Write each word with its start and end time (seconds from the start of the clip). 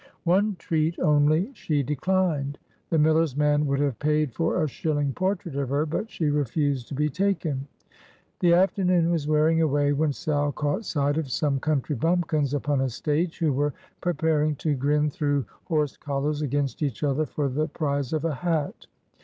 One 0.23 0.55
treat 0.57 0.97
only 0.97 1.51
she 1.53 1.83
declined. 1.83 2.57
The 2.89 2.97
miller's 2.97 3.35
man 3.37 3.67
would 3.67 3.77
have 3.81 3.99
paid 3.99 4.33
for 4.33 4.63
a 4.63 4.67
shilling 4.67 5.13
portrait 5.13 5.55
of 5.55 5.69
her, 5.69 5.85
but 5.85 6.09
she 6.09 6.31
refused 6.31 6.87
to 6.87 6.95
be 6.95 7.07
taken. 7.07 7.67
The 8.39 8.55
afternoon 8.55 9.11
was 9.11 9.27
wearing 9.27 9.61
away, 9.61 9.93
when 9.93 10.11
Sal 10.11 10.53
caught 10.53 10.85
sight 10.85 11.19
of 11.19 11.29
some 11.29 11.59
country 11.59 11.95
bumpkins 11.95 12.55
upon 12.55 12.81
a 12.81 12.89
stage, 12.89 13.37
who 13.37 13.53
were 13.53 13.75
preparing 14.01 14.55
to 14.55 14.73
grin 14.73 15.11
through 15.11 15.45
horse 15.65 15.97
collars 15.97 16.41
against 16.41 16.81
each 16.81 17.03
other 17.03 17.27
for 17.27 17.47
the 17.47 17.67
prize 17.67 18.11
of 18.11 18.25
a 18.25 18.33
hat. 18.33 18.87